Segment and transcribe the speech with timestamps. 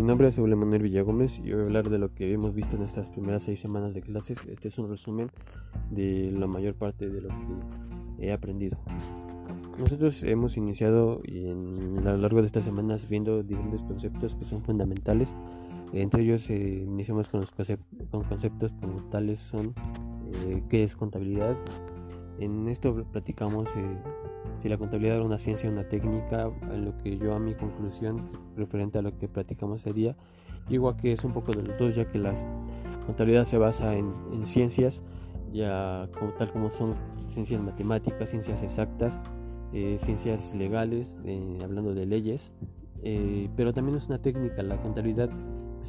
[0.00, 2.74] Mi nombre es Eule Manuel Villagómez y voy a hablar de lo que hemos visto
[2.74, 4.38] en estas primeras seis semanas de clases.
[4.46, 5.30] Este es un resumen
[5.90, 8.78] de la mayor parte de lo que he aprendido.
[9.78, 14.62] Nosotros hemos iniciado en, a lo largo de estas semanas viendo diferentes conceptos que son
[14.62, 15.36] fundamentales.
[15.92, 17.52] Entre ellos eh, iniciamos con, los
[18.10, 19.74] con conceptos como tales son
[20.32, 21.58] eh, qué es contabilidad.
[22.38, 23.96] En esto platicamos eh,
[24.62, 27.54] si la contabilidad era una ciencia o una técnica, en lo que yo a mi
[27.54, 30.16] conclusión referente a lo que platicamos sería,
[30.68, 32.34] igual que es un poco de los dos, ya que la
[33.06, 34.12] contabilidad se basa en,
[34.44, 35.02] ciencias,
[35.52, 36.94] ya como tal como son
[37.28, 39.18] ciencias matemáticas, ciencias exactas,
[39.72, 42.52] eh, ciencias legales, eh, hablando de leyes,
[43.02, 45.30] eh, pero también es una técnica, la contabilidad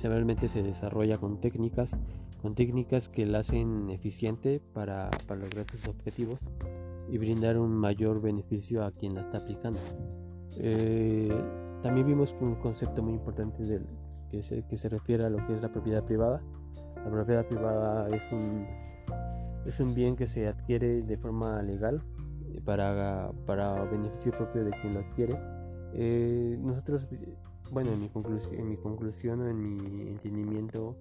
[0.03, 1.97] realmente se desarrolla con técnicas,
[2.41, 6.39] con técnicas que la hacen eficiente para, para lograr sus objetivos
[7.09, 9.79] y brindar un mayor beneficio a quien la está aplicando.
[10.57, 11.33] Eh,
[11.81, 13.85] también vimos un concepto muy importante del,
[14.29, 16.41] que, se, que se refiere a lo que es la propiedad privada.
[16.95, 18.65] La propiedad privada es un,
[19.65, 22.01] es un bien que se adquiere de forma legal
[22.65, 25.37] para, para beneficio propio de quien lo adquiere.
[25.93, 27.09] Eh, nosotros,
[27.71, 28.09] bueno, en mi,
[28.51, 30.95] en mi conclusión en mi entendimiento,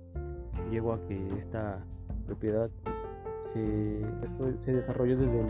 [0.71, 1.85] llego a que esta
[2.27, 2.71] propiedad
[3.53, 5.47] se, desarrolló desde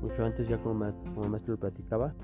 [0.00, 2.14] mucho antes ya como, como maestro lo platicaba.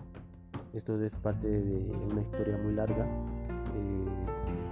[0.72, 3.04] Esto es parte de una historia muy larga.
[3.04, 4.04] Eh,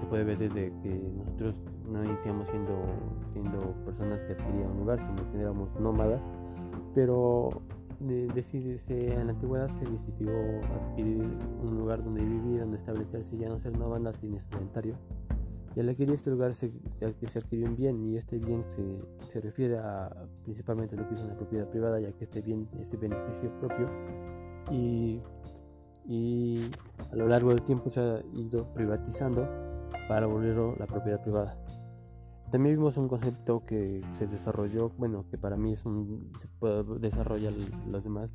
[0.01, 1.55] se puede ver desde que nosotros
[1.89, 2.85] no iniciamos siendo,
[3.33, 6.25] siendo personas que adquirían un lugar, sino que éramos nómadas.
[6.95, 7.51] Pero
[8.01, 10.33] de, de, en la antigüedad se decidió
[10.91, 11.25] adquirir
[11.63, 14.95] un lugar donde vivir, donde establecerse, ya no ser nómadas ni sedentario
[15.75, 16.71] y al adquirir este lugar se,
[17.27, 18.83] se adquirió un bien y este bien se,
[19.29, 20.11] se refiere a
[20.45, 23.89] principalmente lo que es una propiedad privada ya que este bien este beneficio propio
[24.71, 25.21] y,
[26.07, 26.71] y
[27.11, 29.49] a lo largo del tiempo se ha ido privatizando
[30.09, 31.57] para volverlo la propiedad privada.
[32.51, 36.99] También vimos un concepto que se desarrolló, bueno, que para mí es un, se puede
[36.99, 37.55] desarrollar
[37.89, 38.31] las demás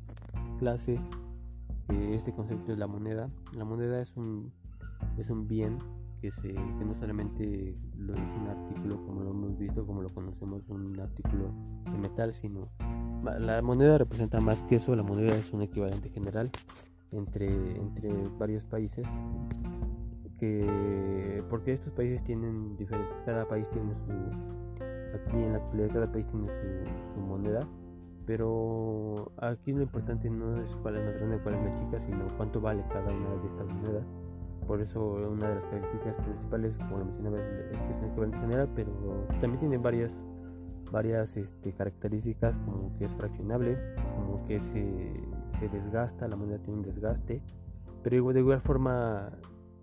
[0.58, 0.98] clases.
[1.88, 3.30] este concepto es la moneda.
[3.52, 4.52] La moneda es un,
[5.18, 5.78] es un bien
[6.20, 10.08] que, se, que no solamente lo es un artículo como lo hemos visto, como lo
[10.10, 11.52] conocemos, un artículo
[11.84, 12.68] de metal, sino
[13.22, 16.50] la moneda representa más que eso, la moneda es un equivalente general
[17.12, 19.08] entre, entre varios países
[20.38, 22.76] que porque estos países tienen
[23.24, 24.12] cada país tiene su
[25.16, 27.66] aquí en la actualidad cada país tiene su, su moneda
[28.24, 32.26] pero aquí lo importante no es cuál es más grande cuál es más chica sino
[32.36, 34.04] cuánto vale cada una de estas monedas
[34.66, 37.38] por eso una de las características principales, como lo mencionaba,
[37.72, 38.90] es que es un equivalente general, pero
[39.40, 40.12] también tiene varias,
[40.90, 43.78] varias este, características como que es fraccionable,
[44.16, 45.12] como que se,
[45.58, 47.42] se, desgasta, la moneda tiene un desgaste,
[48.02, 49.30] pero de igual forma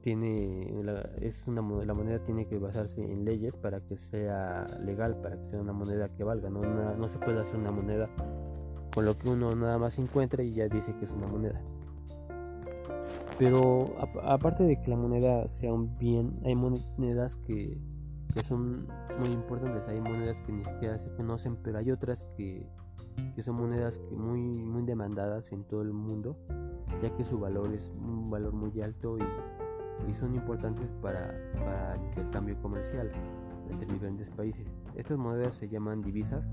[0.01, 5.19] tiene la, es una la moneda tiene que basarse en leyes para que sea legal,
[5.21, 8.07] para que sea una moneda que valga, no, no se puede hacer una moneda
[8.93, 11.61] con lo que uno nada más encuentra y ya dice que es una moneda.
[13.37, 17.77] Pero aparte de que la moneda sea un bien, hay monedas que,
[18.33, 18.87] que, son
[19.19, 22.65] muy importantes, hay monedas que ni siquiera se conocen, pero hay otras que,
[23.35, 26.37] que son monedas que muy, muy demandadas en todo el mundo,
[27.01, 31.95] ya que su valor es un valor muy alto y, y son importantes para, para,
[31.95, 33.11] el intercambio comercial
[33.69, 34.65] entre diferentes países.
[34.95, 36.47] Estas monedas se llaman divisas,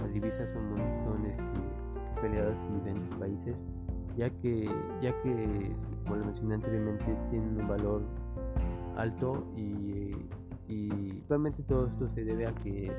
[0.00, 3.64] las divisas son, son este, peleadas en diferentes países
[4.16, 4.68] ya que,
[5.00, 5.72] ya que
[6.04, 8.02] como lo mencioné anteriormente, tienen un valor
[8.96, 10.12] alto y,
[10.68, 12.92] y realmente todo esto se debe a que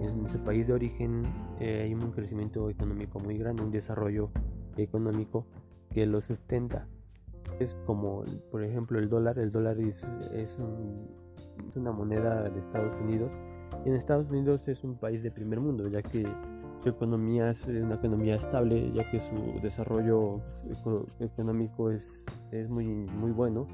[0.00, 1.22] en su país de origen
[1.60, 4.30] eh, hay un crecimiento económico muy grande, un desarrollo
[4.76, 5.46] económico
[5.90, 6.86] que lo sustenta.
[7.58, 9.38] Es como, por ejemplo, el dólar.
[9.38, 10.58] El dólar es, es,
[11.68, 13.32] es una moneda de Estados Unidos.
[13.84, 16.26] En Estados Unidos es un país de primer mundo, ya que
[16.82, 20.40] su economía es una economía estable, ya que su desarrollo
[21.20, 23.66] económico es, es muy, muy bueno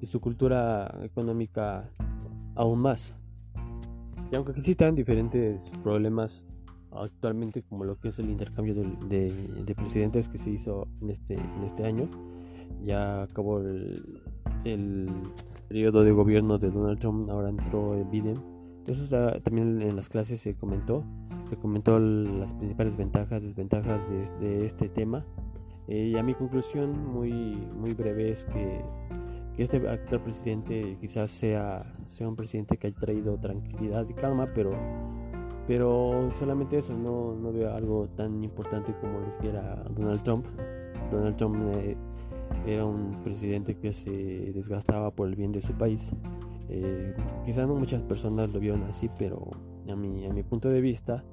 [0.00, 1.90] y su cultura económica
[2.54, 3.14] aún más.
[4.30, 6.46] Y aunque existan diferentes problemas
[6.92, 9.32] actualmente, como lo que es el intercambio de,
[9.64, 12.08] de, presidentes que se hizo en este, en este año,
[12.84, 14.22] ya acabó el,
[14.64, 15.08] el
[15.68, 18.38] periodo de gobierno de Donald Trump, ahora entró Biden.
[18.86, 19.04] Eso
[19.42, 21.04] también en las clases se comentó
[21.50, 24.08] se comentó las principales ventajas, desventajas
[24.40, 25.26] de, este tema.
[25.88, 27.32] Eh, y a mi conclusión muy,
[27.76, 28.80] muy breve es que,
[29.56, 34.48] que, este actual presidente quizás sea, sea un presidente que haya traído tranquilidad y calma,
[34.54, 34.70] pero,
[35.66, 40.46] pero solamente eso, no, no veo algo tan importante como lo que era Donald Trump.
[41.10, 41.96] Donald Trump eh,
[42.64, 44.10] era un presidente que se
[44.54, 46.10] desgastaba por el bien de su país
[46.72, 49.50] Eh, quizás no muchas personas lo vieron así, pero
[49.88, 51.24] a mi, a mi punto de vista,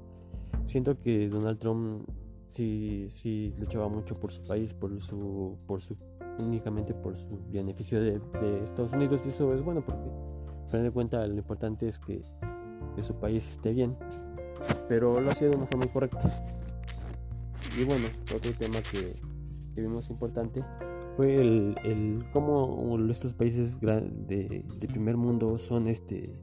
[0.68, 2.08] siento que Donald Trump
[2.52, 5.96] sí, sí luchaba mucho por su país, por su, por su,
[6.40, 8.22] únicamente por su beneficio de,
[8.64, 10.10] Estados Unidos y eso es bueno porque,
[10.64, 12.24] al final de cuentas, lo importante es que,
[12.96, 13.96] que su país esté bien,
[14.88, 16.22] pero lo hacía de una forma incorrecta.
[17.80, 19.20] Y bueno, otro tema que,
[19.76, 20.64] que vimos importante
[21.16, 26.36] fue el, el cómo estos países de, de, primer mundo son este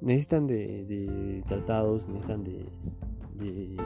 [0.00, 2.66] necesitan de, de tratados necesitan de,
[3.34, 3.76] de,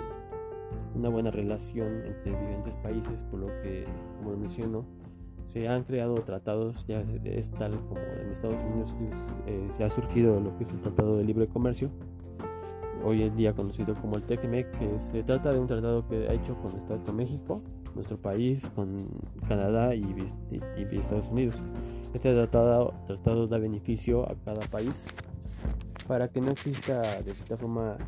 [0.95, 3.85] una buena relación entre diferentes países por lo que
[4.19, 4.85] como lo menciono
[5.47, 8.95] se han creado tratados ya es, tal como en Estados Unidos
[9.47, 11.91] eh, se ha surgido lo que es el tratado de libre comercio
[13.05, 16.33] hoy en día conocido como el TECMEC que se trata de un tratado que ha
[16.33, 17.63] hecho con Estado de México
[17.99, 19.09] nuestro país, con
[19.49, 20.05] Canadá y,
[20.93, 21.57] Estados Unidos.
[22.15, 25.07] Este tratado, tratado da beneficio a cada país
[26.07, 27.99] para que no exista de cierta forma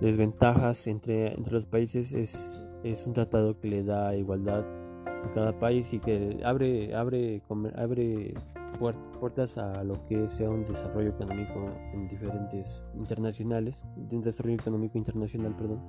[0.00, 2.12] desventajas entre, entre los países.
[2.12, 2.38] Es,
[2.84, 4.64] es un tratado que le da igualdad
[5.06, 7.42] a cada país y que abre, abre,
[7.76, 8.34] abre
[9.20, 15.54] puertas a lo que sea un desarrollo económico en diferentes internacionales, un desarrollo económico internacional,
[15.56, 15.80] perdón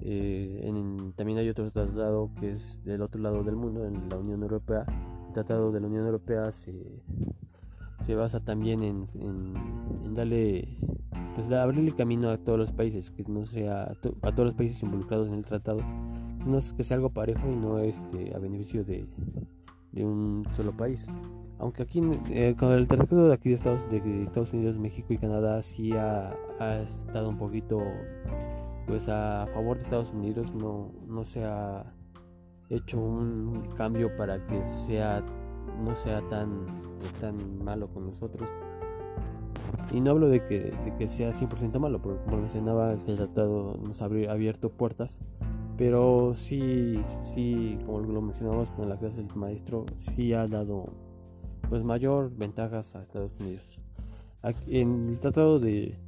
[0.00, 0.70] eh,
[1.16, 4.84] también hay otro tratado que es del otro lado del mundo, en la Unión Europea.
[5.26, 6.72] El tratado de la Unión Europea se,
[8.04, 10.78] se basa también en, en, darle,
[11.34, 13.92] pues abrirle camino a todos los países, que no sea
[14.22, 15.80] a todos los países involucrados en el tratado,
[16.46, 19.06] no es que sea algo parejo y no este, a beneficio de,
[19.92, 21.06] de un solo país.
[21.58, 22.00] Aunque aquí
[22.30, 25.92] eh, con el tratado de aquí de Estados, de Estados Unidos, México y Canadá sí
[25.92, 27.82] ha, ha estado un poquito
[28.86, 31.84] pues a favor de Estados Unidos no, no se ha
[32.70, 35.22] hecho un cambio para que sea
[35.82, 36.66] no sea tan,
[37.20, 38.48] tan malo con nosotros
[39.92, 43.78] y no hablo de que, de que sea 100% malo porque como mencionaba este tratado
[43.82, 45.18] nos ha abierto puertas
[45.76, 47.00] pero sí
[47.34, 50.86] sí como lo mencionamos con la clase del maestro sí ha dado
[51.68, 53.64] pues mayor ventajas a Estados Unidos
[54.66, 55.98] en el tratado de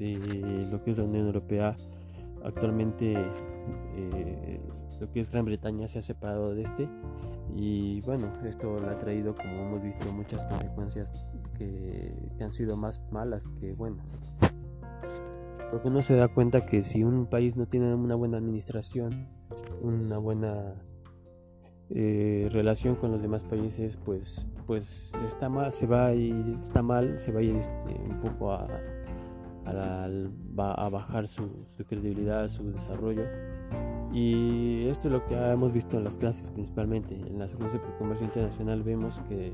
[0.00, 1.76] de lo que es la Unión Europea.
[2.44, 3.12] Actualmente
[3.96, 4.60] eh,
[5.00, 6.88] lo que es Gran Bretaña se ha separado de este
[7.56, 11.10] y bueno, esto le ha traído, como hemos visto, muchas consecuencias
[11.58, 14.06] que, han sido más malas que buenas.
[15.70, 19.28] Porque uno se da cuenta que si un país no tiene una buena administración,
[19.82, 20.74] una buena
[21.90, 26.82] eh, relación con los demás países, pues, pues está mal, se va a ir, está
[26.82, 28.68] mal, se va a ir este, un poco a,
[29.66, 33.24] a bajar su, credibilidad, su desarrollo.
[34.12, 37.14] Y esto es lo que hemos visto en las clases principalmente.
[37.14, 39.52] En las clases de comercio internacional vemos que,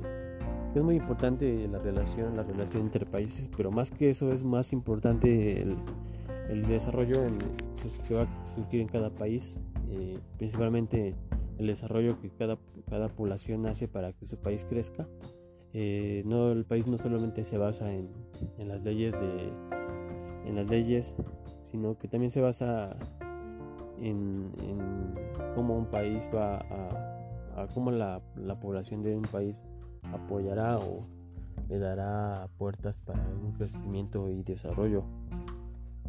[0.74, 4.72] es muy importante la relación, la relación entre países, pero más que eso es más
[4.72, 7.38] importante el, desarrollo en,
[7.80, 9.58] pues, que va a surgir en cada país,
[9.90, 11.14] eh, principalmente
[11.58, 12.58] el desarrollo que cada,
[12.90, 15.08] cada población hace para que su país crezca.
[15.72, 18.08] Eh, no, el país no solamente se basa en,
[18.58, 19.50] en las leyes de,
[20.46, 21.14] en las leyes,
[21.70, 22.96] sino que también se basa
[24.00, 24.52] en,
[25.54, 28.20] cómo un país va a, a cómo la,
[28.60, 29.58] población de un país
[30.12, 31.06] apoyará o
[31.68, 35.04] le dará puertas para un crecimiento y desarrollo.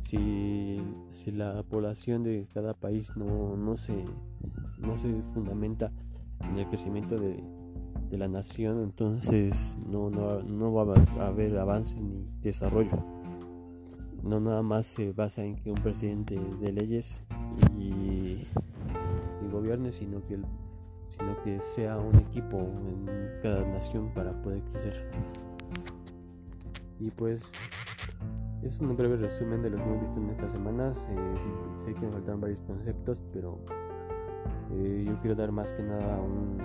[0.09, 4.05] Si, si la población de cada país no, no, se,
[4.77, 5.91] no se fundamenta
[6.49, 7.43] en el crecimiento de,
[8.09, 13.17] de la nación, entonces no, no, no va a haber avance ni desarrollo
[14.27, 17.21] no nada más se basa en que un presidente de leyes
[17.77, 18.47] y,
[19.51, 20.37] gobierne, sino que,
[21.09, 23.07] sino que sea un equipo en
[23.41, 25.09] cada nación para poder crecer.
[26.99, 27.49] Y pues
[28.61, 31.07] es un breve resumen de lo que hemos visto en estas semanas.
[31.09, 33.57] Eh, sé que me faltan varios conceptos, pero
[34.73, 36.57] eh, yo quiero dar más que nada un,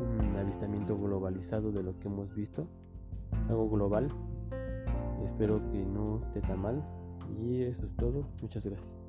[0.00, 2.66] un avistamiento globalizado de lo que hemos visto,
[3.48, 4.08] algo global
[5.24, 6.82] Espero que no esté tan mal.
[7.38, 8.26] Y eso es todo.
[8.42, 8.99] Muchas gracias.